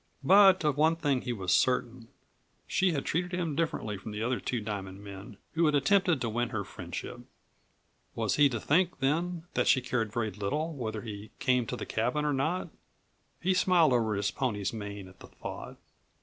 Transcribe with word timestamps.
But 0.23 0.63
of 0.63 0.77
one 0.77 0.95
thing 0.95 1.21
he 1.21 1.31
was 1.31 1.53
certain 1.53 2.07
she 2.65 2.91
had 2.91 3.05
treated 3.05 3.33
him 3.33 3.55
differently 3.55 3.97
from 3.99 4.11
the 4.11 4.23
other 4.23 4.39
Two 4.39 4.59
Diamond 4.59 5.03
men 5.03 5.37
who 5.53 5.67
had 5.67 5.75
attempted 5.75 6.19
to 6.21 6.27
win 6.27 6.49
her 6.49 6.63
friendship. 6.63 7.19
Was 8.15 8.35
he 8.37 8.49
to 8.49 8.59
think 8.59 8.97
then 8.97 9.43
that 9.53 9.67
she 9.67 9.79
cared 9.79 10.11
very 10.11 10.31
little 10.31 10.73
whether 10.73 11.03
he 11.03 11.29
came 11.37 11.67
to 11.67 11.75
the 11.75 11.85
cabin 11.85 12.25
or 12.25 12.33
not? 12.33 12.69
He 13.41 13.53
smiled 13.53 13.93
over 13.93 14.15
his 14.15 14.31
pony's 14.31 14.73
mane 14.73 15.07
at 15.07 15.19
the 15.19 15.27
thought. 15.27 15.77